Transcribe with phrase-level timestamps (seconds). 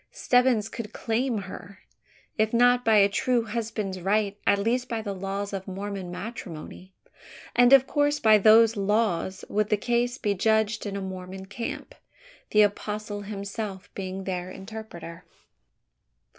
[0.09, 1.77] Stebbins could claim her
[2.35, 6.95] if not by a true husband's right, at least by the laws of Mormon matrimony;
[7.55, 11.93] and of course by those laws would the case be judged in a Mormon camp
[12.49, 15.23] the apostle himself being their interpreter!